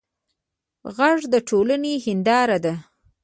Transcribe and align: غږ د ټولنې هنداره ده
غږ 0.95 1.19
د 1.33 1.35
ټولنې 1.47 1.93
هنداره 2.05 2.57
ده 2.65 2.73